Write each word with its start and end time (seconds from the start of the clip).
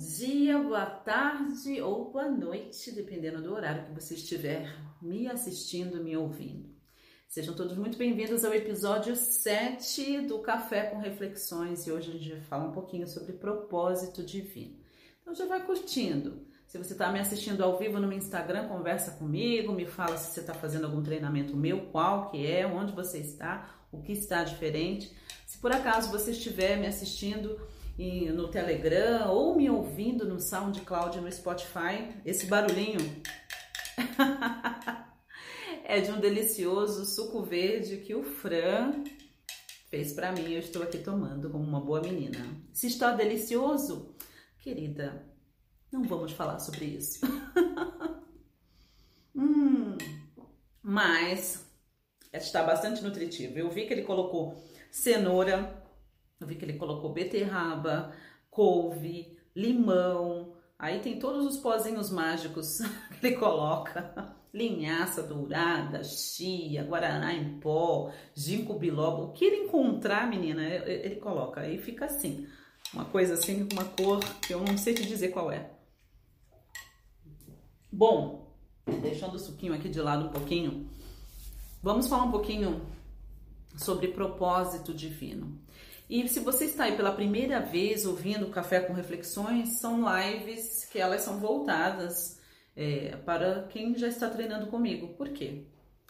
dia, 0.00 0.58
boa 0.58 0.86
tarde 0.86 1.78
ou 1.82 2.10
boa 2.10 2.26
noite, 2.26 2.90
dependendo 2.90 3.42
do 3.42 3.52
horário 3.52 3.84
que 3.84 3.92
você 3.92 4.14
estiver 4.14 4.74
me 5.02 5.28
assistindo, 5.28 6.02
me 6.02 6.16
ouvindo. 6.16 6.70
Sejam 7.28 7.54
todos 7.54 7.76
muito 7.76 7.98
bem-vindos 7.98 8.42
ao 8.42 8.54
episódio 8.54 9.14
7 9.14 10.22
do 10.22 10.38
Café 10.38 10.84
com 10.84 10.96
Reflexões 10.96 11.86
e 11.86 11.92
hoje 11.92 12.08
a 12.08 12.14
gente 12.14 12.30
vai 12.30 12.40
falar 12.40 12.64
um 12.64 12.72
pouquinho 12.72 13.06
sobre 13.06 13.34
propósito 13.34 14.22
divino. 14.22 14.74
Então 15.20 15.34
já 15.34 15.44
vai 15.44 15.66
curtindo. 15.66 16.46
Se 16.66 16.78
você 16.78 16.94
está 16.94 17.12
me 17.12 17.20
assistindo 17.20 17.62
ao 17.62 17.76
vivo 17.76 18.00
no 18.00 18.08
meu 18.08 18.16
Instagram, 18.16 18.68
conversa 18.68 19.10
comigo, 19.18 19.70
me 19.70 19.84
fala 19.84 20.16
se 20.16 20.32
você 20.32 20.40
está 20.40 20.54
fazendo 20.54 20.86
algum 20.86 21.02
treinamento 21.02 21.54
meu, 21.54 21.88
qual 21.92 22.30
que 22.30 22.46
é, 22.46 22.66
onde 22.66 22.92
você 22.92 23.18
está, 23.18 23.68
o 23.92 24.00
que 24.00 24.12
está 24.12 24.44
diferente. 24.44 25.14
Se 25.46 25.58
por 25.58 25.70
acaso 25.70 26.10
você 26.10 26.30
estiver 26.30 26.78
me 26.78 26.86
assistindo 26.86 27.60
no 28.00 28.48
Telegram 28.48 29.30
ou 29.30 29.54
me 29.54 29.68
ouvindo 29.68 30.24
no 30.24 30.40
SoundCloud 30.40 31.20
no 31.20 31.30
Spotify, 31.30 32.08
esse 32.24 32.46
barulhinho 32.46 32.98
é 35.84 36.00
de 36.00 36.10
um 36.10 36.18
delicioso 36.18 37.04
suco 37.04 37.42
verde 37.42 37.98
que 37.98 38.14
o 38.14 38.22
Fran 38.22 39.04
fez 39.90 40.14
para 40.14 40.32
mim. 40.32 40.50
Eu 40.50 40.60
estou 40.60 40.82
aqui 40.82 40.96
tomando 40.96 41.50
como 41.50 41.62
uma 41.62 41.80
boa 41.80 42.00
menina. 42.00 42.38
Se 42.72 42.86
está 42.86 43.12
delicioso, 43.12 44.16
querida, 44.60 45.22
não 45.92 46.02
vamos 46.04 46.32
falar 46.32 46.58
sobre 46.58 46.86
isso. 46.86 47.20
hum, 49.36 49.98
mas 50.82 51.66
está 52.32 52.62
bastante 52.62 53.02
nutritivo. 53.02 53.58
Eu 53.58 53.70
vi 53.70 53.86
que 53.86 53.92
ele 53.92 54.04
colocou 54.04 54.58
cenoura, 54.90 55.79
eu 56.40 56.46
vi 56.46 56.54
que 56.54 56.64
ele 56.64 56.78
colocou 56.78 57.12
beterraba, 57.12 58.12
couve, 58.50 59.36
limão. 59.54 60.54
Aí 60.78 61.00
tem 61.00 61.18
todos 61.18 61.44
os 61.44 61.58
pozinhos 61.58 62.10
mágicos 62.10 62.78
que 63.20 63.26
ele 63.26 63.36
coloca. 63.36 64.34
Linhaça 64.52 65.22
dourada, 65.22 66.02
chia, 66.02 66.82
guaraná 66.82 67.32
em 67.32 67.60
pó, 67.60 68.10
ginkgo 68.34 68.78
biloba. 68.78 69.24
O 69.24 69.32
que 69.32 69.44
ele 69.44 69.66
encontrar, 69.66 70.28
menina, 70.28 70.62
ele 70.62 71.16
coloca. 71.16 71.60
Aí 71.60 71.78
fica 71.78 72.06
assim. 72.06 72.48
Uma 72.92 73.04
coisa 73.04 73.34
assim, 73.34 73.68
uma 73.72 73.84
cor 73.84 74.18
que 74.40 74.52
eu 74.52 74.60
não 74.64 74.76
sei 74.76 74.94
te 74.94 75.06
dizer 75.06 75.28
qual 75.28 75.52
é. 75.52 75.70
Bom, 77.92 78.52
deixando 79.00 79.34
o 79.34 79.38
suquinho 79.38 79.74
aqui 79.74 79.88
de 79.88 80.00
lado 80.00 80.26
um 80.26 80.30
pouquinho, 80.30 80.88
vamos 81.80 82.08
falar 82.08 82.24
um 82.24 82.30
pouquinho 82.32 82.84
sobre 83.76 84.08
propósito 84.08 84.92
divino. 84.92 85.60
E 86.10 86.28
se 86.28 86.40
você 86.40 86.64
está 86.64 86.84
aí 86.84 86.96
pela 86.96 87.12
primeira 87.12 87.60
vez 87.60 88.04
ouvindo 88.04 88.50
Café 88.50 88.80
com 88.80 88.92
Reflexões, 88.92 89.78
são 89.78 90.02
lives 90.18 90.84
que 90.86 90.98
elas 90.98 91.22
são 91.22 91.38
voltadas 91.38 92.40
é, 92.74 93.14
para 93.24 93.68
quem 93.68 93.96
já 93.96 94.08
está 94.08 94.28
treinando 94.28 94.66
comigo. 94.66 95.14
Por 95.14 95.28
quê? 95.28 95.62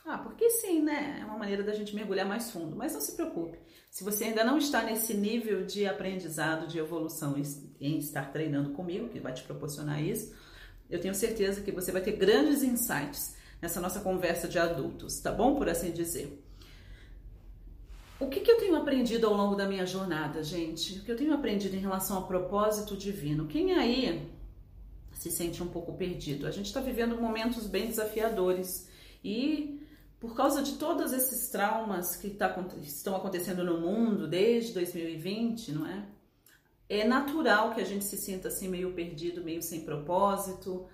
Ah, 0.07 0.17
porque 0.17 0.49
sim, 0.49 0.81
né? 0.81 1.19
É 1.21 1.25
uma 1.27 1.37
maneira 1.37 1.63
da 1.63 1.75
gente 1.75 1.95
mergulhar 1.95 2.27
mais 2.27 2.51
fundo. 2.51 2.75
Mas 2.75 2.95
não 2.95 3.01
se 3.03 3.13
preocupe. 3.15 3.59
Se 3.91 4.03
você 4.03 4.25
ainda 4.25 4.43
não 4.43 4.57
está 4.57 4.83
nesse 4.83 5.13
nível 5.13 5.67
de 5.67 5.87
aprendizado, 5.87 6.67
de 6.67 6.79
evolução 6.79 7.37
em 7.79 7.99
estar 7.99 8.33
treinando 8.33 8.71
comigo, 8.71 9.11
que 9.11 9.21
vai 9.21 9.35
te 9.35 9.43
proporcionar 9.43 10.03
isso, 10.03 10.35
eu 10.89 10.99
tenho 10.99 11.15
certeza 11.15 11.61
que 11.61 11.71
você 11.71 11.93
vai 11.93 12.01
ter 12.01 12.13
grandes 12.13 12.63
insights 12.63 13.37
nessa 13.61 13.83
nossa 13.83 14.01
conversa 14.01 14.49
de 14.49 14.59
adultos, 14.59 15.21
tá 15.21 15.31
bom? 15.31 15.57
Por 15.57 15.69
assim 15.69 15.93
dizer. 15.93 16.43
O 18.21 18.29
que, 18.29 18.41
que 18.41 18.51
eu 18.51 18.59
tenho 18.59 18.77
aprendido 18.77 19.27
ao 19.27 19.35
longo 19.35 19.57
da 19.57 19.67
minha 19.67 19.87
jornada, 19.87 20.43
gente? 20.45 20.99
O 20.99 21.03
que 21.03 21.11
eu 21.11 21.17
tenho 21.17 21.33
aprendido 21.33 21.75
em 21.75 21.81
relação 21.81 22.19
ao 22.19 22.27
propósito 22.27 22.95
divino? 22.95 23.47
Quem 23.47 23.73
aí 23.73 24.31
se 25.15 25.31
sente 25.31 25.63
um 25.63 25.69
pouco 25.69 25.95
perdido? 25.95 26.47
A 26.47 26.51
gente 26.51 26.67
está 26.67 26.83
vivendo 26.83 27.19
momentos 27.19 27.67
bem 27.67 27.87
desafiadores 27.87 28.91
e 29.25 29.81
por 30.21 30.37
causa 30.37 30.63
de 30.63 30.75
todos 30.75 31.15
esses 31.15 31.49
traumas 31.49 32.15
que 32.15 32.29
tá, 32.29 32.55
estão 32.83 33.17
acontecendo 33.17 33.65
no 33.65 33.81
mundo 33.81 34.29
desde 34.29 34.75
2020, 34.75 35.73
não 35.73 35.87
é? 35.87 36.05
É 36.91 37.05
natural 37.05 37.73
que 37.73 37.81
a 37.81 37.87
gente 37.87 38.05
se 38.05 38.19
sinta 38.19 38.49
assim 38.49 38.69
meio 38.69 38.93
perdido, 38.93 39.43
meio 39.43 39.63
sem 39.63 39.81
propósito, 39.81 40.87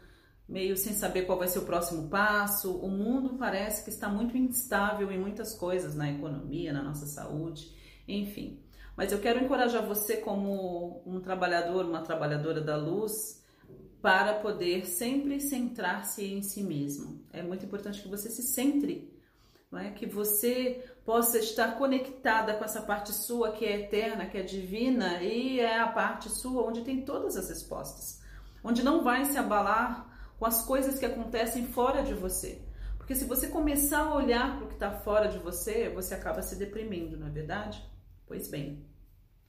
meio 0.48 0.76
sem 0.76 0.92
saber 0.92 1.22
qual 1.22 1.38
vai 1.38 1.48
ser 1.48 1.58
o 1.58 1.64
próximo 1.64 2.08
passo. 2.08 2.76
O 2.76 2.88
mundo 2.88 3.36
parece 3.38 3.84
que 3.84 3.90
está 3.90 4.08
muito 4.08 4.36
instável 4.36 5.10
em 5.10 5.18
muitas 5.18 5.54
coisas, 5.54 5.94
na 5.94 6.10
economia, 6.10 6.72
na 6.72 6.82
nossa 6.82 7.06
saúde, 7.06 7.74
enfim. 8.06 8.60
Mas 8.96 9.12
eu 9.12 9.18
quero 9.18 9.44
encorajar 9.44 9.84
você 9.84 10.18
como 10.18 11.02
um 11.04 11.20
trabalhador, 11.20 11.84
uma 11.84 12.00
trabalhadora 12.00 12.60
da 12.60 12.76
luz, 12.76 13.44
para 14.00 14.34
poder 14.34 14.86
sempre 14.86 15.40
centrar-se 15.40 16.24
em 16.24 16.40
si 16.40 16.62
mesmo. 16.62 17.20
É 17.32 17.42
muito 17.42 17.66
importante 17.66 18.00
que 18.00 18.08
você 18.08 18.30
se 18.30 18.42
centre, 18.42 19.12
não 19.70 19.80
é? 19.80 19.90
que 19.90 20.06
você 20.06 20.84
possa 21.04 21.38
estar 21.38 21.76
conectada 21.76 22.54
com 22.54 22.64
essa 22.64 22.80
parte 22.80 23.12
sua 23.12 23.52
que 23.52 23.64
é 23.64 23.80
eterna, 23.80 24.26
que 24.26 24.38
é 24.38 24.42
divina, 24.42 25.20
e 25.22 25.58
é 25.58 25.80
a 25.80 25.88
parte 25.88 26.30
sua 26.30 26.62
onde 26.62 26.82
tem 26.82 27.02
todas 27.02 27.36
as 27.36 27.48
respostas, 27.48 28.22
onde 28.62 28.82
não 28.82 29.02
vai 29.02 29.24
se 29.24 29.36
abalar 29.36 30.15
com 30.38 30.46
as 30.46 30.62
coisas 30.64 30.98
que 30.98 31.06
acontecem 31.06 31.66
fora 31.66 32.02
de 32.02 32.14
você. 32.14 32.62
Porque 32.96 33.14
se 33.14 33.24
você 33.24 33.48
começar 33.48 34.00
a 34.00 34.14
olhar 34.14 34.56
para 34.56 34.64
o 34.64 34.68
que 34.68 34.74
está 34.74 34.90
fora 34.90 35.28
de 35.28 35.38
você, 35.38 35.88
você 35.88 36.14
acaba 36.14 36.42
se 36.42 36.56
deprimindo, 36.56 37.16
não 37.16 37.28
é 37.28 37.30
verdade? 37.30 37.82
Pois 38.26 38.48
bem, 38.48 38.84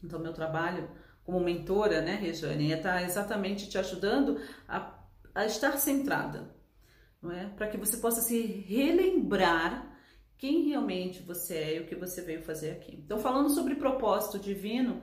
então 0.04 0.20
meu 0.20 0.34
trabalho 0.34 0.90
como 1.28 1.42
mentora, 1.42 2.02
né, 2.02 2.16
Rejane, 2.16 2.72
é 2.72 2.78
estar 2.78 2.94
tá 2.94 3.04
exatamente 3.04 3.68
te 3.68 3.78
ajudando 3.78 4.40
a, 4.66 4.98
a 5.36 5.46
estar 5.46 5.78
centrada, 5.78 6.56
não 7.22 7.34
é? 7.34 7.48
Para 7.48 7.68
que 7.68 7.76
você 7.76 7.98
possa 7.98 8.22
se 8.22 8.42
relembrar 8.42 9.94
quem 10.38 10.70
realmente 10.70 11.22
você 11.22 11.56
é 11.56 11.76
e 11.76 11.80
o 11.82 11.86
que 11.86 11.96
você 11.96 12.22
veio 12.22 12.42
fazer 12.44 12.72
aqui. 12.72 12.96
Então, 13.04 13.20
falando 13.20 13.50
sobre 13.50 13.76
propósito 13.76 14.40
divino, 14.40 15.02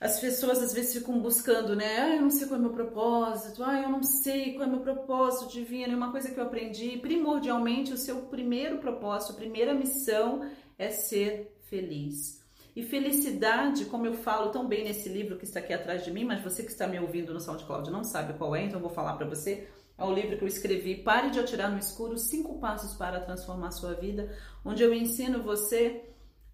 as 0.00 0.18
pessoas 0.18 0.62
às 0.62 0.72
vezes 0.72 0.94
ficam 0.94 1.20
buscando, 1.20 1.76
né? 1.76 1.98
Ah, 1.98 2.16
eu 2.16 2.22
não 2.22 2.30
sei 2.30 2.48
qual 2.48 2.56
é 2.56 2.58
o 2.58 2.62
meu 2.62 2.72
propósito, 2.72 3.62
ah, 3.62 3.82
eu 3.82 3.90
não 3.90 4.02
sei 4.02 4.54
qual 4.54 4.64
é 4.64 4.66
o 4.66 4.70
meu 4.70 4.80
propósito 4.80 5.52
divino. 5.52 5.92
E 5.92 5.94
uma 5.94 6.10
coisa 6.10 6.30
que 6.30 6.40
eu 6.40 6.44
aprendi, 6.44 6.96
primordialmente, 6.96 7.92
o 7.92 7.98
seu 7.98 8.22
primeiro 8.22 8.78
propósito, 8.78 9.32
a 9.32 9.36
primeira 9.36 9.74
missão 9.74 10.48
é 10.78 10.88
ser 10.88 11.54
feliz. 11.68 12.40
E 12.74 12.82
felicidade, 12.82 13.84
como 13.84 14.06
eu 14.06 14.14
falo 14.14 14.50
tão 14.50 14.66
bem 14.66 14.84
nesse 14.84 15.08
livro 15.10 15.36
que 15.36 15.44
está 15.44 15.60
aqui 15.60 15.74
atrás 15.74 16.02
de 16.02 16.10
mim, 16.10 16.24
mas 16.24 16.42
você 16.42 16.62
que 16.62 16.70
está 16.70 16.86
me 16.86 16.98
ouvindo 16.98 17.34
no 17.34 17.40
SoundCloud 17.40 17.90
não 17.90 18.02
sabe 18.02 18.32
qual 18.38 18.56
é, 18.56 18.64
então 18.64 18.78
eu 18.78 18.82
vou 18.82 18.94
falar 18.94 19.14
para 19.14 19.26
você. 19.26 19.68
É 19.98 20.04
o 20.04 20.14
livro 20.14 20.38
que 20.38 20.44
eu 20.44 20.48
escrevi, 20.48 20.94
Pare 20.94 21.28
de 21.28 21.38
Atirar 21.38 21.70
no 21.70 21.78
Escuro, 21.78 22.16
Cinco 22.16 22.58
Passos 22.58 22.94
para 22.94 23.20
Transformar 23.20 23.70
Sua 23.72 23.92
Vida, 23.92 24.34
onde 24.64 24.82
eu 24.82 24.94
ensino 24.94 25.42
você 25.42 26.09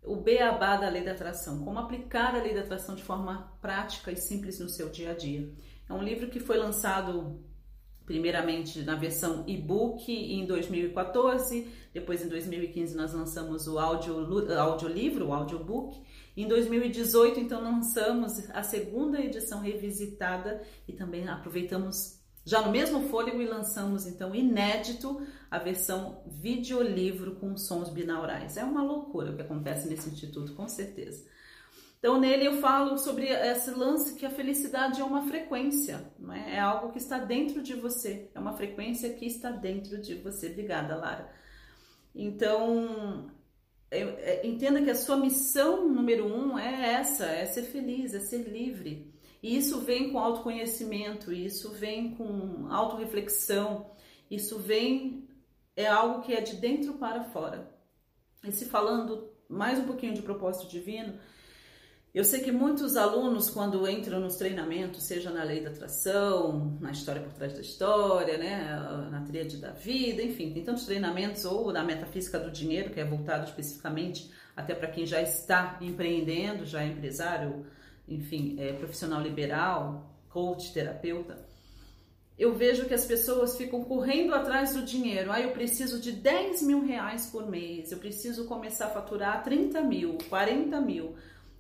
o 0.07 0.17
beabá 0.17 0.77
da 0.77 0.89
lei 0.89 1.05
da 1.05 1.13
atração, 1.13 1.65
como 1.65 1.81
aplicar 1.81 2.35
a 2.35 2.43
lei 2.43 2.55
da 2.55 2.61
atração 2.61 2.95
de 2.95 3.03
forma 3.03 3.53
prática 3.61 4.13
e 4.13 4.17
simples 4.17 4.61
no 4.61 4.69
seu 4.69 4.89
dia 4.89 5.11
a 5.11 5.15
dia. 5.15 5.53
É 5.89 5.93
um 5.93 6.03
livro 6.03 6.31
que 6.31 6.39
foi 6.39 6.57
lançado 6.57 7.45
primeiramente 8.07 8.83
na 8.83 8.95
versão 8.95 9.43
e-book 9.49 10.11
em 10.11 10.47
2014, 10.47 11.67
depois 11.93 12.25
em 12.25 12.29
2015 12.29 12.97
nós 12.97 13.13
lançamos 13.13 13.67
o 13.67 13.81
áudio, 13.81 14.17
audiolivro, 14.57 15.27
o 15.27 15.33
audiobook. 15.35 16.01
Em 16.37 16.47
2018, 16.47 17.41
então, 17.41 17.63
lançamos 17.63 18.49
a 18.51 18.63
segunda 18.63 19.21
edição 19.21 19.61
revisitada 19.61 20.63
e 20.87 20.93
também 20.93 21.27
aproveitamos 21.27 22.21
já 22.47 22.63
no 22.63 22.71
mesmo 22.71 23.09
fôlego 23.09 23.43
lançamos 23.43 24.07
então 24.07 24.33
inédito 24.33 25.21
a 25.51 25.59
versão 25.59 26.23
videolivro 26.27 27.35
com 27.35 27.57
sons 27.57 27.89
binaurais. 27.89 28.57
É 28.57 28.63
uma 28.63 28.85
loucura 28.85 29.33
o 29.33 29.35
que 29.35 29.43
acontece 29.43 29.89
nesse 29.89 30.09
instituto, 30.09 30.55
com 30.55 30.69
certeza. 30.69 31.27
Então 31.99 32.21
nele 32.21 32.47
eu 32.47 32.61
falo 32.61 32.97
sobre 32.99 33.27
esse 33.27 33.73
lance 33.73 34.15
que 34.15 34.25
a 34.25 34.31
felicidade 34.31 35.01
é 35.01 35.05
uma 35.05 35.27
frequência, 35.27 36.09
não 36.17 36.33
é? 36.33 36.55
é 36.55 36.61
algo 36.61 36.93
que 36.93 36.99
está 36.99 37.19
dentro 37.19 37.61
de 37.61 37.75
você, 37.75 38.31
é 38.33 38.39
uma 38.39 38.53
frequência 38.53 39.13
que 39.13 39.27
está 39.27 39.51
dentro 39.51 40.01
de 40.01 40.15
você. 40.15 40.47
Obrigada, 40.47 40.95
Lara. 40.95 41.29
Então 42.15 43.29
é, 43.91 44.47
entenda 44.47 44.81
que 44.81 44.91
a 44.91 44.95
sua 44.95 45.17
missão 45.17 45.89
número 45.89 46.25
um 46.27 46.57
é 46.57 46.93
essa, 46.93 47.27
é 47.27 47.45
ser 47.45 47.63
feliz, 47.63 48.15
é 48.15 48.21
ser 48.21 48.49
livre. 48.49 49.13
E 49.47 49.57
isso 49.57 49.79
vem 49.83 50.11
com 50.11 50.19
autoconhecimento, 50.19 51.33
isso 51.33 51.71
vem 51.71 52.17
com 52.17 52.67
autorreflexão, 52.69 53.93
isso 54.29 54.59
vem 54.59 55.29
é 55.77 55.87
algo 55.87 56.23
que 56.23 56.35
é 56.35 56.41
de 56.41 56.57
dentro 56.57 56.95
para 56.95 57.23
fora. 57.23 57.71
E 58.45 58.51
se 58.51 58.65
falando 58.65 59.31
mais 59.49 59.79
um 59.79 59.85
pouquinho 59.85 60.15
de 60.15 60.23
propósito 60.23 60.69
divino, 60.69 61.17
eu 62.13 62.25
sei 62.25 62.41
que 62.41 62.51
muitos 62.51 62.97
alunos, 62.97 63.49
quando 63.49 63.89
entram 63.89 64.19
nos 64.19 64.35
treinamentos, 64.35 65.05
seja 65.05 65.31
na 65.31 65.45
lei 65.45 65.61
da 65.61 65.71
atração, 65.71 66.77
na 66.81 66.91
história 66.91 67.23
por 67.23 67.33
trás 67.33 67.53
da 67.53 67.61
história, 67.61 68.37
né, 68.39 68.65
na 69.13 69.21
tríade 69.21 69.59
da 69.59 69.71
vida, 69.71 70.25
enfim, 70.25 70.53
tem 70.53 70.65
tantos 70.65 70.87
treinamentos, 70.87 71.45
ou 71.45 71.73
na 71.73 71.85
metafísica 71.85 72.41
do 72.41 72.51
dinheiro, 72.51 72.91
que 72.91 72.99
é 72.99 73.05
voltado 73.05 73.45
especificamente 73.45 74.29
até 74.57 74.75
para 74.75 74.91
quem 74.91 75.07
já 75.07 75.23
está 75.23 75.79
empreendendo, 75.81 76.67
já 76.67 76.83
é 76.83 76.89
empresário, 76.89 77.65
enfim, 78.09 78.57
é, 78.59 78.73
profissional 78.73 79.21
liberal, 79.21 80.15
coach, 80.29 80.73
terapeuta, 80.73 81.47
eu 82.39 82.55
vejo 82.55 82.85
que 82.85 82.93
as 82.93 83.07
pessoas 83.07 83.57
ficam 83.57 83.83
correndo 83.83 84.35
atrás 84.35 84.75
do 84.75 84.83
dinheiro. 84.83 85.33
Ah, 85.33 85.41
eu 85.41 85.53
preciso 85.53 85.99
de 85.99 86.13
10 86.13 86.63
mil 86.63 86.85
reais 86.85 87.27
por 87.27 87.49
mês, 87.49 87.91
eu 87.91 87.99
preciso 87.99 88.45
começar 88.45 88.87
a 88.87 88.91
faturar 88.91 89.43
30 89.43 89.81
mil, 89.81 90.19
40 90.29 90.79
mil. 90.81 91.15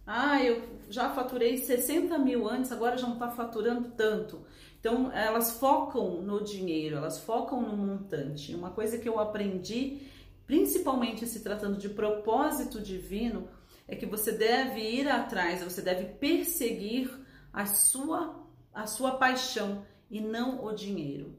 Ah, 0.06 0.42
eu 0.42 0.62
já 0.90 1.10
faturei 1.10 1.56
60 1.56 2.18
mil 2.18 2.48
antes, 2.48 2.70
agora 2.70 2.96
já 2.96 3.06
não 3.06 3.14
está 3.14 3.30
faturando 3.30 3.88
tanto. 3.96 4.40
Então, 4.78 5.10
elas 5.10 5.58
focam 5.58 6.22
no 6.22 6.44
dinheiro, 6.44 6.96
elas 6.96 7.18
focam 7.18 7.60
no 7.60 7.76
montante. 7.76 8.54
Uma 8.54 8.70
coisa 8.70 8.98
que 8.98 9.08
eu 9.08 9.18
aprendi, 9.18 10.02
principalmente 10.46 11.26
se 11.26 11.40
tratando 11.40 11.76
de 11.76 11.88
propósito 11.88 12.80
divino, 12.80 13.48
é 13.88 13.94
que 13.94 14.06
você 14.06 14.32
deve 14.32 14.80
ir 14.80 15.08
atrás, 15.08 15.62
você 15.62 15.80
deve 15.80 16.04
perseguir 16.14 17.10
a 17.52 17.66
sua, 17.66 18.46
a 18.74 18.86
sua 18.86 19.12
paixão 19.12 19.84
e 20.10 20.20
não 20.20 20.64
o 20.64 20.72
dinheiro. 20.72 21.34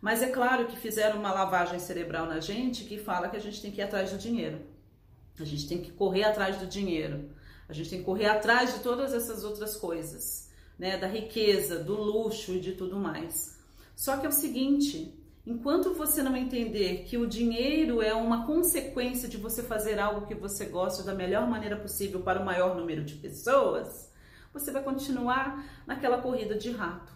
Mas 0.00 0.22
é 0.22 0.28
claro 0.28 0.66
que 0.66 0.76
fizeram 0.76 1.20
uma 1.20 1.32
lavagem 1.32 1.78
cerebral 1.78 2.26
na 2.26 2.40
gente 2.40 2.84
que 2.84 2.98
fala 2.98 3.28
que 3.28 3.36
a 3.36 3.40
gente 3.40 3.62
tem 3.62 3.70
que 3.70 3.80
ir 3.80 3.84
atrás 3.84 4.10
do 4.10 4.18
dinheiro. 4.18 4.60
A 5.38 5.44
gente 5.44 5.68
tem 5.68 5.80
que 5.80 5.92
correr 5.92 6.24
atrás 6.24 6.58
do 6.58 6.66
dinheiro. 6.66 7.30
A 7.68 7.72
gente 7.72 7.90
tem 7.90 7.98
que 8.00 8.04
correr 8.04 8.26
atrás 8.26 8.74
de 8.74 8.80
todas 8.80 9.14
essas 9.14 9.44
outras 9.44 9.76
coisas, 9.76 10.50
né? 10.78 10.98
Da 10.98 11.06
riqueza, 11.06 11.78
do 11.78 11.94
luxo 11.94 12.52
e 12.52 12.60
de 12.60 12.72
tudo 12.72 12.98
mais. 12.98 13.58
Só 13.94 14.16
que 14.16 14.26
é 14.26 14.28
o 14.28 14.32
seguinte, 14.32 15.14
enquanto 15.46 15.94
você 15.94 16.22
não 16.22 16.36
entender 16.36 17.04
que 17.04 17.18
o 17.18 17.26
dinheiro 17.26 18.00
é 18.00 18.14
uma 18.14 18.46
consequência 18.46 19.28
de 19.28 19.36
você 19.36 19.62
fazer 19.62 19.98
algo 19.98 20.26
que 20.26 20.34
você 20.34 20.66
gosta 20.66 21.02
da 21.02 21.14
melhor 21.14 21.48
maneira 21.48 21.76
possível 21.76 22.20
para 22.20 22.40
o 22.40 22.44
maior 22.44 22.76
número 22.76 23.04
de 23.04 23.14
pessoas, 23.14 24.12
você 24.52 24.70
vai 24.70 24.82
continuar 24.82 25.82
naquela 25.86 26.20
corrida 26.20 26.54
de 26.54 26.70
rato. 26.70 27.12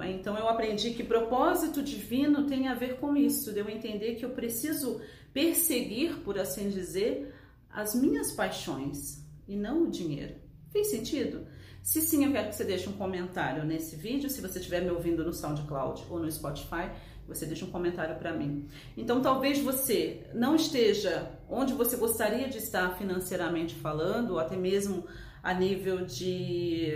É? 0.00 0.10
Então 0.10 0.36
eu 0.36 0.48
aprendi 0.48 0.90
que 0.92 1.02
propósito 1.02 1.82
divino 1.82 2.46
tem 2.46 2.68
a 2.68 2.74
ver 2.74 2.98
com 2.98 3.16
isso, 3.16 3.52
de 3.52 3.60
eu 3.60 3.68
entender 3.68 4.16
que 4.16 4.24
eu 4.24 4.30
preciso 4.30 5.00
perseguir, 5.32 6.18
por 6.18 6.38
assim 6.38 6.68
dizer, 6.68 7.34
as 7.70 7.94
minhas 7.94 8.32
paixões 8.32 9.24
e 9.48 9.56
não 9.56 9.84
o 9.84 9.90
dinheiro. 9.90 10.34
Fez 10.70 10.90
sentido? 10.90 11.46
Se 11.82 12.02
sim, 12.02 12.24
eu 12.24 12.32
quero 12.32 12.48
que 12.48 12.56
você 12.56 12.64
deixe 12.64 12.88
um 12.88 12.94
comentário 12.94 13.64
nesse 13.64 13.94
vídeo. 13.96 14.28
Se 14.28 14.40
você 14.40 14.58
estiver 14.58 14.82
me 14.82 14.90
ouvindo 14.90 15.24
no 15.24 15.32
SoundCloud 15.32 16.04
ou 16.10 16.18
no 16.18 16.30
Spotify, 16.30 16.90
você 17.26 17.46
deixa 17.46 17.64
um 17.64 17.70
comentário 17.70 18.16
para 18.16 18.32
mim. 18.32 18.66
Então, 18.96 19.20
talvez 19.20 19.58
você 19.58 20.26
não 20.34 20.54
esteja 20.54 21.30
onde 21.48 21.72
você 21.72 21.96
gostaria 21.96 22.48
de 22.48 22.58
estar 22.58 22.96
financeiramente 22.96 23.74
falando, 23.74 24.32
ou 24.32 24.38
até 24.38 24.56
mesmo 24.56 25.04
a 25.42 25.54
nível 25.54 26.04
de 26.04 26.94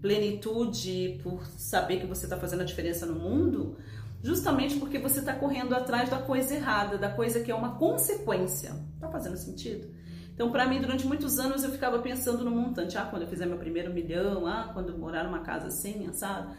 plenitude, 0.00 1.20
por 1.22 1.44
saber 1.44 2.00
que 2.00 2.06
você 2.06 2.24
está 2.24 2.36
fazendo 2.36 2.62
a 2.62 2.64
diferença 2.64 3.04
no 3.04 3.14
mundo, 3.14 3.76
justamente 4.22 4.78
porque 4.78 4.98
você 4.98 5.20
está 5.20 5.34
correndo 5.34 5.74
atrás 5.74 6.08
da 6.08 6.18
coisa 6.18 6.54
errada, 6.54 6.96
da 6.96 7.10
coisa 7.10 7.40
que 7.40 7.50
é 7.50 7.54
uma 7.54 7.76
consequência. 7.76 8.72
Tá 8.98 9.08
fazendo 9.08 9.36
sentido? 9.36 9.88
Então, 10.34 10.50
para 10.50 10.66
mim, 10.66 10.80
durante 10.80 11.06
muitos 11.06 11.38
anos 11.38 11.62
eu 11.62 11.70
ficava 11.70 11.98
pensando 11.98 12.42
no 12.42 12.50
montante. 12.50 12.96
Ah, 12.96 13.04
quando 13.04 13.22
eu 13.22 13.28
fizer 13.28 13.44
meu 13.44 13.58
primeiro 13.58 13.92
milhão, 13.92 14.46
ah, 14.46 14.70
quando 14.72 14.88
eu 14.88 14.98
morar 14.98 15.24
numa 15.24 15.40
casa 15.40 15.66
assim, 15.66 16.10
sabe? 16.14 16.56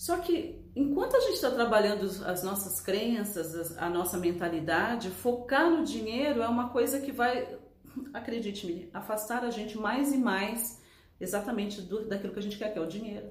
Só 0.00 0.16
que 0.16 0.64
enquanto 0.74 1.14
a 1.14 1.20
gente 1.20 1.34
está 1.34 1.50
trabalhando 1.50 2.06
as 2.24 2.42
nossas 2.42 2.80
crenças, 2.80 3.76
a 3.76 3.90
nossa 3.90 4.16
mentalidade, 4.16 5.10
focar 5.10 5.70
no 5.70 5.84
dinheiro 5.84 6.40
é 6.40 6.48
uma 6.48 6.70
coisa 6.70 7.00
que 7.00 7.12
vai, 7.12 7.58
acredite-me, 8.14 8.88
afastar 8.94 9.44
a 9.44 9.50
gente 9.50 9.76
mais 9.76 10.10
e 10.12 10.16
mais 10.16 10.80
exatamente 11.20 11.82
do, 11.82 12.08
daquilo 12.08 12.32
que 12.32 12.38
a 12.38 12.42
gente 12.42 12.56
quer, 12.56 12.72
que 12.72 12.78
é 12.78 12.82
o 12.82 12.88
dinheiro. 12.88 13.30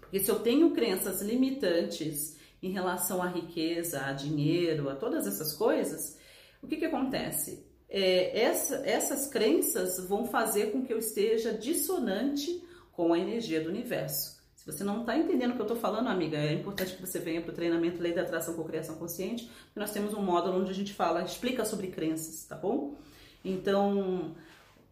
Porque 0.00 0.20
se 0.20 0.30
eu 0.30 0.40
tenho 0.40 0.70
crenças 0.70 1.20
limitantes 1.20 2.38
em 2.62 2.70
relação 2.70 3.22
à 3.22 3.28
riqueza, 3.28 4.06
a 4.06 4.12
dinheiro, 4.12 4.88
a 4.88 4.96
todas 4.96 5.26
essas 5.26 5.52
coisas, 5.52 6.18
o 6.62 6.66
que, 6.66 6.78
que 6.78 6.86
acontece? 6.86 7.74
é, 7.94 8.40
essa, 8.40 8.76
essas 8.84 9.28
crenças 9.28 10.04
vão 10.08 10.26
fazer 10.26 10.72
com 10.72 10.84
que 10.84 10.92
eu 10.92 10.98
esteja 10.98 11.52
dissonante 11.52 12.60
com 12.90 13.12
a 13.12 13.18
energia 13.18 13.60
do 13.60 13.70
universo. 13.70 14.33
Se 14.64 14.72
você 14.72 14.82
não 14.82 15.00
está 15.00 15.14
entendendo 15.14 15.50
o 15.50 15.54
que 15.56 15.60
eu 15.60 15.66
estou 15.66 15.76
falando, 15.76 16.08
amiga, 16.08 16.38
é 16.38 16.54
importante 16.54 16.94
que 16.94 17.06
você 17.06 17.18
venha 17.18 17.42
para 17.42 17.52
o 17.52 17.54
treinamento 17.54 18.02
Lei 18.02 18.14
da 18.14 18.22
Atração 18.22 18.54
com 18.54 18.64
Criação 18.64 18.96
Consciente, 18.96 19.44
porque 19.44 19.78
nós 19.78 19.90
temos 19.90 20.14
um 20.14 20.22
módulo 20.22 20.58
onde 20.58 20.70
a 20.70 20.74
gente 20.74 20.94
fala, 20.94 21.22
explica 21.22 21.66
sobre 21.66 21.88
crenças, 21.88 22.46
tá 22.46 22.56
bom? 22.56 22.96
Então, 23.44 24.34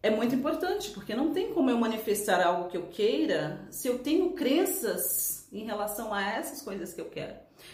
é 0.03 0.11
muito 0.11 0.35
importante, 0.35 0.91
porque 0.91 1.15
não 1.15 1.33
tem 1.33 1.51
como 1.55 1.71
eu 1.71 1.77
manifestar 1.79 2.45
algo 2.45 2.69
que 2.69 2.77
eu 2.77 2.83
queira 2.83 3.65
se 3.71 3.87
eu 3.87 3.97
tenho 3.97 4.33
crenças 4.33 5.47
em 5.51 5.65
relação 5.65 6.13
a 6.13 6.21
essas 6.21 6.61
coisas 6.61 6.93
que 6.93 7.01
eu 7.01 7.09
quero. 7.09 7.33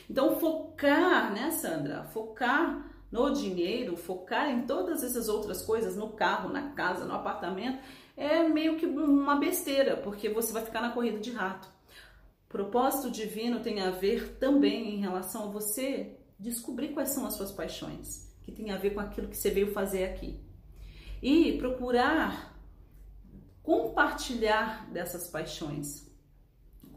Então, 0.09 0.39
focar, 0.39 1.33
né, 1.33 1.51
Sandra? 1.51 2.05
Focar 2.13 2.89
no 3.11 3.29
dinheiro, 3.31 3.97
focar 3.97 4.49
em 4.49 4.61
todas 4.61 5.03
essas 5.03 5.27
outras 5.27 5.61
coisas, 5.61 5.97
no 5.97 6.11
carro, 6.11 6.47
na 6.47 6.69
casa, 6.69 7.03
no 7.03 7.13
apartamento, 7.13 7.77
é 8.15 8.47
meio 8.47 8.77
que 8.77 8.85
uma 8.85 9.35
besteira, 9.35 9.97
porque 9.97 10.29
você 10.29 10.53
vai 10.53 10.63
ficar 10.63 10.79
na 10.79 10.91
corrida 10.91 11.19
de 11.19 11.31
rato. 11.31 11.78
Propósito 12.49 13.11
divino 13.11 13.61
tem 13.61 13.79
a 13.79 13.91
ver 13.91 14.37
também 14.37 14.95
em 14.95 14.99
relação 14.99 15.43
a 15.43 15.51
você 15.51 16.17
descobrir 16.37 16.89
quais 16.89 17.09
são 17.09 17.25
as 17.27 17.35
suas 17.35 17.51
paixões, 17.51 18.33
que 18.41 18.51
tem 18.51 18.71
a 18.71 18.77
ver 18.77 18.89
com 18.95 18.99
aquilo 18.99 19.27
que 19.27 19.37
você 19.37 19.51
veio 19.51 19.71
fazer 19.71 20.03
aqui. 20.05 20.39
E 21.21 21.57
procurar 21.59 22.59
compartilhar 23.61 24.89
dessas 24.91 25.27
paixões 25.27 26.09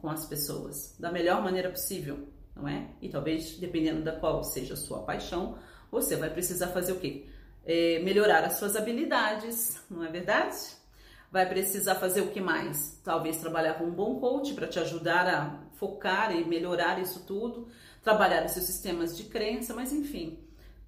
com 0.00 0.08
as 0.08 0.24
pessoas 0.24 0.96
da 0.98 1.12
melhor 1.12 1.42
maneira 1.42 1.68
possível, 1.68 2.26
não 2.56 2.66
é? 2.66 2.88
E 3.02 3.10
talvez, 3.10 3.58
dependendo 3.58 4.02
da 4.02 4.12
qual 4.12 4.42
seja 4.42 4.72
a 4.72 4.76
sua 4.76 5.02
paixão, 5.02 5.58
você 5.90 6.16
vai 6.16 6.30
precisar 6.30 6.68
fazer 6.68 6.92
o 6.92 6.98
quê? 6.98 7.26
É, 7.62 7.98
melhorar 7.98 8.42
as 8.44 8.54
suas 8.54 8.74
habilidades, 8.74 9.82
não 9.90 10.02
é 10.02 10.10
verdade? 10.10 10.56
Vai 11.32 11.48
precisar 11.48 11.94
fazer 11.94 12.20
o 12.20 12.28
que 12.28 12.42
mais? 12.42 13.00
Talvez 13.02 13.38
trabalhar 13.38 13.78
com 13.78 13.84
um 13.84 13.90
bom 13.90 14.20
coach 14.20 14.52
para 14.52 14.68
te 14.68 14.78
ajudar 14.78 15.26
a 15.26 15.62
focar 15.78 16.36
e 16.36 16.44
melhorar 16.44 17.00
isso 17.00 17.24
tudo, 17.26 17.68
trabalhar 18.02 18.44
os 18.44 18.52
seus 18.52 18.66
sistemas 18.66 19.16
de 19.16 19.24
crença, 19.24 19.72
mas 19.72 19.94
enfim, 19.94 20.38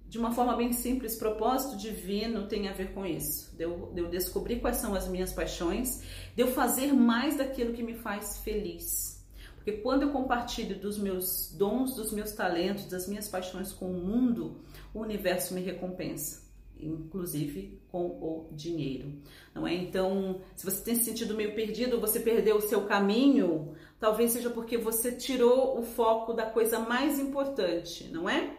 de 0.07 0.19
uma 0.19 0.31
forma 0.31 0.55
bem 0.55 0.71
simples, 0.71 1.15
propósito 1.15 1.75
divino 1.77 2.47
tem 2.47 2.69
a 2.69 2.73
ver 2.73 2.93
com 2.93 3.03
isso. 3.03 3.55
De 3.55 3.63
eu, 3.63 3.91
de 3.91 4.01
eu 4.01 4.07
descobrir 4.07 4.59
quais 4.59 4.77
são 4.77 4.93
as 4.93 5.07
minhas 5.07 5.33
paixões, 5.33 6.03
de 6.35 6.43
eu 6.43 6.51
fazer 6.51 6.93
mais 6.93 7.37
daquilo 7.37 7.73
que 7.73 7.81
me 7.81 7.95
faz 7.95 8.37
feliz. 8.37 9.25
Porque 9.55 9.71
quando 9.71 10.03
eu 10.03 10.11
compartilho 10.11 10.79
dos 10.79 10.99
meus 10.99 11.51
dons, 11.57 11.95
dos 11.95 12.11
meus 12.11 12.33
talentos, 12.33 12.85
das 12.85 13.07
minhas 13.07 13.27
paixões 13.27 13.73
com 13.73 13.89
o 13.89 13.99
mundo, 13.99 14.61
o 14.93 14.99
universo 14.99 15.55
me 15.55 15.61
recompensa, 15.61 16.44
inclusive 16.87 17.81
com 17.89 18.05
o 18.05 18.49
dinheiro, 18.51 19.13
não 19.53 19.67
é? 19.67 19.73
Então, 19.73 20.41
se 20.55 20.65
você 20.65 20.83
tem 20.83 20.95
se 20.95 21.03
sentido 21.03 21.35
meio 21.35 21.55
perdido, 21.55 21.99
você 21.99 22.19
perdeu 22.19 22.57
o 22.57 22.61
seu 22.61 22.85
caminho, 22.85 23.73
talvez 23.99 24.31
seja 24.31 24.49
porque 24.49 24.77
você 24.77 25.11
tirou 25.11 25.79
o 25.79 25.83
foco 25.83 26.33
da 26.33 26.45
coisa 26.45 26.79
mais 26.79 27.19
importante, 27.19 28.09
não 28.11 28.29
é? 28.29 28.57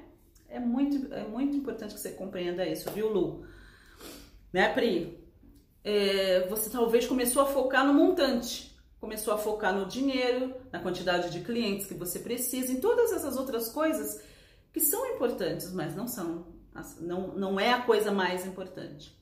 É 0.49 0.59
muito, 0.59 1.13
é 1.13 1.25
muito 1.25 1.57
importante 1.57 1.95
que 1.95 2.01
você 2.01 2.13
compreenda 2.13 2.67
isso, 2.67 2.91
viu, 2.91 3.13
Lu? 3.13 3.47
Né, 4.53 4.73
Pri? 4.73 5.19
É, 5.85 6.47
você 6.49 6.71
talvez 6.71 7.07
começou 7.07 7.43
a 7.43 7.47
focar 7.47 7.87
no 7.87 7.95
montante 7.95 8.77
começou 9.01 9.35
a 9.35 9.39
focar 9.39 9.73
no 9.73 9.87
dinheiro, 9.87 10.55
na 10.73 10.81
quantidade 10.81 11.31
de 11.31 11.41
clientes 11.41 11.87
que 11.87 11.95
você 11.95 12.19
precisa, 12.19 12.73
em 12.73 12.81
todas 12.81 13.13
essas 13.13 13.37
outras 13.37 13.69
coisas 13.69 14.21
que 14.73 14.81
são 14.81 15.15
importantes, 15.15 15.73
mas 15.73 15.95
não 15.95 16.09
são, 16.09 16.47
não, 17.01 17.37
não 17.37 17.61
é 17.61 17.73
a 17.73 17.83
coisa 17.83 18.11
mais 18.11 18.47
importante. 18.47 19.17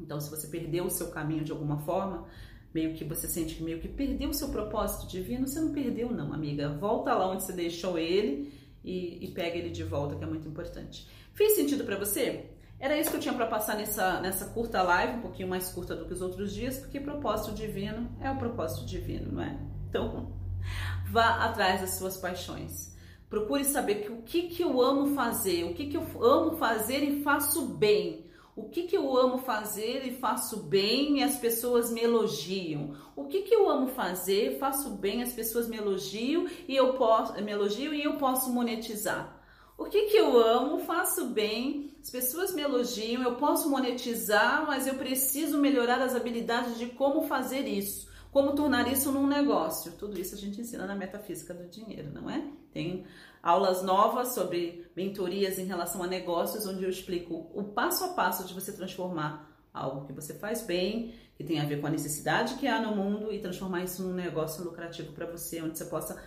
Então, 0.00 0.20
se 0.20 0.30
você 0.30 0.46
perdeu 0.46 0.84
o 0.84 0.90
seu 0.90 1.08
caminho 1.08 1.44
de 1.44 1.52
alguma 1.52 1.78
forma, 1.78 2.26
meio 2.72 2.94
que 2.94 3.04
você 3.04 3.26
sente 3.26 3.56
que 3.56 3.62
meio 3.62 3.80
que 3.80 3.88
perdeu 3.88 4.30
o 4.30 4.34
seu 4.34 4.48
propósito 4.48 5.08
divino, 5.08 5.46
você 5.46 5.60
não 5.60 5.72
perdeu, 5.72 6.10
não, 6.10 6.32
amiga. 6.32 6.68
Volta 6.68 7.14
lá 7.14 7.28
onde 7.28 7.42
você 7.42 7.52
deixou 7.52 7.98
ele 7.98 8.52
e, 8.84 9.24
e 9.24 9.28
pega 9.32 9.56
ele 9.56 9.70
de 9.70 9.82
volta, 9.82 10.16
que 10.16 10.24
é 10.24 10.26
muito 10.26 10.46
importante. 10.46 11.08
Fez 11.34 11.56
sentido 11.56 11.84
para 11.84 11.96
você? 11.96 12.50
Era 12.80 12.96
isso 12.96 13.10
que 13.10 13.16
eu 13.16 13.20
tinha 13.20 13.34
para 13.34 13.46
passar 13.46 13.76
nessa, 13.76 14.20
nessa 14.20 14.46
curta 14.46 14.82
live, 14.82 15.18
um 15.18 15.20
pouquinho 15.20 15.48
mais 15.48 15.68
curta 15.70 15.96
do 15.96 16.06
que 16.06 16.12
os 16.12 16.22
outros 16.22 16.54
dias, 16.54 16.78
porque 16.78 17.00
propósito 17.00 17.52
divino 17.52 18.08
é 18.20 18.30
o 18.30 18.36
propósito 18.36 18.86
divino, 18.86 19.32
não 19.32 19.42
é? 19.42 19.58
Então, 19.88 20.32
vá 21.10 21.44
atrás 21.44 21.80
das 21.80 21.98
suas 21.98 22.16
paixões. 22.16 22.96
Procure 23.28 23.62
saber 23.64 23.96
que, 23.96 24.10
o 24.10 24.22
que, 24.22 24.42
que 24.44 24.62
eu 24.62 24.80
amo 24.80 25.14
fazer, 25.14 25.64
o 25.64 25.74
que, 25.74 25.86
que 25.86 25.96
eu 25.96 26.24
amo 26.24 26.56
fazer 26.56 27.02
e 27.02 27.22
faço 27.22 27.66
bem. 27.66 28.26
O 28.56 28.70
que, 28.70 28.84
que 28.84 28.96
eu 28.96 29.16
amo 29.16 29.38
fazer 29.38 30.04
e 30.04 30.14
faço 30.14 30.64
bem 30.64 31.18
e 31.18 31.22
as 31.22 31.36
pessoas 31.36 31.92
me 31.92 32.00
elogiam? 32.00 32.96
O 33.14 33.26
que, 33.26 33.42
que 33.42 33.54
eu 33.54 33.68
amo 33.68 33.88
fazer, 33.88 34.58
faço 34.58 34.90
bem, 34.90 35.22
as 35.22 35.32
pessoas 35.32 35.68
me 35.68 35.76
elogiam 35.76 36.46
e 36.66 36.74
eu 36.74 36.94
posso 36.94 37.34
me 37.40 37.52
elogiam 37.52 37.94
e 37.94 38.02
eu 38.02 38.16
posso 38.16 38.50
monetizar? 38.50 39.38
O 39.76 39.84
que, 39.84 40.06
que 40.06 40.16
eu 40.16 40.36
amo, 40.42 40.80
faço 40.80 41.26
bem, 41.26 41.94
as 42.02 42.10
pessoas 42.10 42.52
me 42.52 42.62
elogiam, 42.62 43.22
eu 43.22 43.36
posso 43.36 43.70
monetizar, 43.70 44.66
mas 44.66 44.88
eu 44.88 44.94
preciso 44.94 45.58
melhorar 45.58 46.00
as 46.00 46.16
habilidades 46.16 46.78
de 46.78 46.86
como 46.86 47.28
fazer 47.28 47.68
isso 47.68 48.08
Como 48.38 48.52
tornar 48.52 48.86
isso 48.86 49.10
num 49.10 49.26
negócio? 49.26 49.90
Tudo 49.98 50.16
isso 50.16 50.36
a 50.36 50.38
gente 50.38 50.60
ensina 50.60 50.86
na 50.86 50.94
metafísica 50.94 51.52
do 51.52 51.66
dinheiro, 51.66 52.12
não 52.14 52.30
é? 52.30 52.40
Tem 52.72 53.04
aulas 53.42 53.82
novas 53.82 54.28
sobre 54.28 54.88
mentorias 54.94 55.58
em 55.58 55.64
relação 55.64 56.04
a 56.04 56.06
negócios, 56.06 56.64
onde 56.64 56.84
eu 56.84 56.88
explico 56.88 57.50
o 57.52 57.64
passo 57.64 58.04
a 58.04 58.08
passo 58.10 58.46
de 58.46 58.54
você 58.54 58.70
transformar 58.70 59.60
algo 59.74 60.06
que 60.06 60.12
você 60.12 60.34
faz 60.34 60.62
bem, 60.62 61.12
que 61.36 61.42
tem 61.42 61.58
a 61.58 61.64
ver 61.64 61.80
com 61.80 61.88
a 61.88 61.90
necessidade 61.90 62.54
que 62.54 62.68
há 62.68 62.80
no 62.80 62.94
mundo 62.94 63.32
e 63.32 63.40
transformar 63.40 63.82
isso 63.82 64.04
num 64.04 64.14
negócio 64.14 64.62
lucrativo 64.62 65.12
para 65.12 65.26
você, 65.26 65.60
onde 65.60 65.76
você 65.76 65.86
possa 65.86 66.22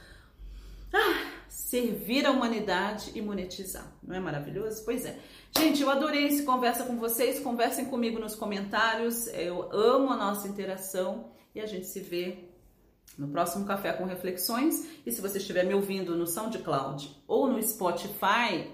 ah, 0.94 1.32
servir 1.48 2.26
a 2.26 2.32
humanidade 2.32 3.14
e 3.16 3.22
monetizar. 3.22 3.90
Não 4.04 4.18
é 4.18 4.20
maravilhoso? 4.20 4.84
Pois 4.84 5.06
é. 5.06 5.18
Gente, 5.58 5.82
eu 5.82 5.90
adorei 5.90 6.26
esse 6.26 6.44
conversa 6.44 6.84
com 6.84 6.98
vocês. 6.98 7.40
Conversem 7.40 7.86
comigo 7.86 8.20
nos 8.20 8.36
comentários. 8.36 9.28
Eu 9.28 9.72
amo 9.72 10.12
a 10.12 10.18
nossa 10.18 10.46
interação 10.50 11.32
e 11.54 11.60
a 11.60 11.66
gente 11.66 11.86
se 11.88 12.00
vê 12.00 12.50
no 13.18 13.28
próximo 13.28 13.66
Café 13.66 13.94
com 13.94 14.06
Reflexões. 14.06 14.88
E 15.06 15.12
se 15.12 15.22
você 15.22 15.38
estiver 15.38 15.66
me 15.66 15.74
ouvindo 15.74 16.16
no 16.16 16.26
SoundCloud 16.26 17.24
ou 17.28 17.48
no 17.48 17.62
Spotify, 17.62 18.72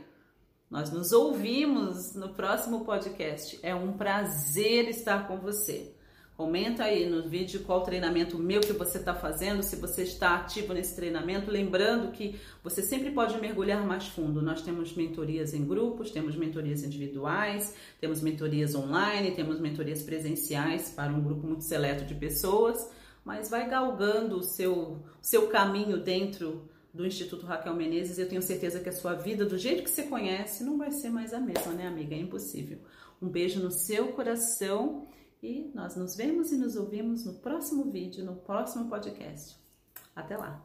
nós 0.70 0.92
nos 0.92 1.12
ouvimos 1.12 2.14
no 2.14 2.34
próximo 2.34 2.86
podcast. 2.86 3.60
É 3.64 3.74
um 3.74 3.94
prazer 3.94 4.88
estar 4.90 5.28
com 5.28 5.38
você. 5.38 5.97
Comenta 6.38 6.84
aí 6.84 7.10
no 7.10 7.28
vídeo 7.28 7.64
qual 7.64 7.82
treinamento 7.82 8.38
meu 8.38 8.62
que 8.62 8.72
você 8.72 9.00
está 9.00 9.16
fazendo, 9.16 9.64
se 9.64 9.76
você 9.76 10.04
está 10.04 10.36
ativo 10.36 10.72
nesse 10.72 10.96
treinamento. 10.96 11.50
Lembrando 11.50 12.12
que 12.12 12.40
você 12.64 12.84
sempre 12.84 13.10
pode 13.10 13.36
mergulhar 13.42 13.84
mais 13.84 14.06
fundo. 14.06 14.40
Nós 14.40 14.62
temos 14.62 14.96
mentorias 14.96 15.56
em 15.56 15.66
grupos, 15.66 16.12
temos 16.12 16.36
mentorias 16.36 16.84
individuais, 16.84 17.76
temos 18.00 18.22
mentorias 18.22 18.76
online, 18.76 19.32
temos 19.32 19.60
mentorias 19.60 20.04
presenciais 20.04 20.92
para 20.92 21.12
um 21.12 21.24
grupo 21.24 21.48
muito 21.48 21.64
seleto 21.64 22.06
de 22.06 22.14
pessoas. 22.14 22.88
Mas 23.26 23.50
vai 23.50 23.68
galgando 23.68 24.38
o 24.38 24.44
seu, 24.44 25.02
seu 25.20 25.48
caminho 25.48 25.98
dentro 25.98 26.70
do 26.94 27.04
Instituto 27.04 27.48
Raquel 27.48 27.74
Menezes. 27.74 28.20
Eu 28.20 28.30
tenho 28.30 28.44
certeza 28.44 28.80
que 28.80 28.90
a 28.90 28.94
sua 28.94 29.16
vida, 29.16 29.44
do 29.44 29.58
jeito 29.58 29.82
que 29.82 29.90
você 29.90 30.04
conhece, 30.04 30.64
não 30.64 30.78
vai 30.78 30.92
ser 30.92 31.10
mais 31.10 31.34
a 31.34 31.40
mesma, 31.40 31.74
né, 31.74 31.88
amiga? 31.88 32.14
É 32.14 32.20
impossível. 32.20 32.78
Um 33.20 33.28
beijo 33.28 33.60
no 33.60 33.72
seu 33.72 34.10
coração 34.10 35.08
e 35.42 35.72
nós 35.74 35.96
nos 35.96 36.16
vemos 36.16 36.52
e 36.52 36.58
nos 36.58 36.76
ouvimos 36.76 37.26
no 37.26 37.34
próximo 37.36 37.92
vídeo, 37.92 38.26
no 38.26 38.36
próximo 38.36 38.90
podcast. 38.90 39.58
Até 40.16 40.38
lá! 40.38 40.62